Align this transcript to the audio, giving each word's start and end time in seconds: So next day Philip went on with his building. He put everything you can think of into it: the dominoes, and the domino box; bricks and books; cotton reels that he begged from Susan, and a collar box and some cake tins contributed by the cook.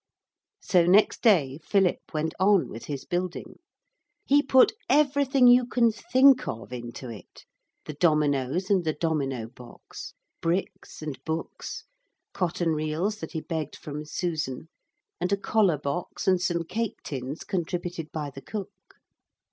So 0.63 0.87
next 0.87 1.21
day 1.21 1.59
Philip 1.63 1.99
went 2.11 2.33
on 2.39 2.69
with 2.69 2.85
his 2.85 3.05
building. 3.05 3.59
He 4.25 4.41
put 4.41 4.73
everything 4.89 5.45
you 5.45 5.63
can 5.67 5.91
think 5.91 6.47
of 6.47 6.73
into 6.73 7.07
it: 7.11 7.45
the 7.85 7.93
dominoes, 7.93 8.71
and 8.71 8.83
the 8.83 8.93
domino 8.95 9.45
box; 9.45 10.15
bricks 10.41 11.03
and 11.03 11.23
books; 11.23 11.83
cotton 12.33 12.71
reels 12.73 13.19
that 13.19 13.33
he 13.33 13.41
begged 13.41 13.75
from 13.75 14.03
Susan, 14.03 14.69
and 15.19 15.31
a 15.31 15.37
collar 15.37 15.77
box 15.77 16.27
and 16.27 16.41
some 16.41 16.63
cake 16.63 16.97
tins 17.03 17.43
contributed 17.43 18.11
by 18.11 18.31
the 18.31 18.41
cook. 18.41 18.71